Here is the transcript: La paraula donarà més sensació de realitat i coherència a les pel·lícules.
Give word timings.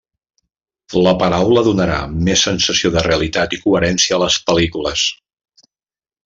La 1.07 1.11
paraula 1.23 1.63
donarà 1.67 1.99
més 2.29 2.45
sensació 2.47 2.91
de 2.97 3.05
realitat 3.09 3.55
i 3.59 3.61
coherència 3.67 4.17
a 4.19 4.23
les 4.25 4.39
pel·lícules. 4.49 5.05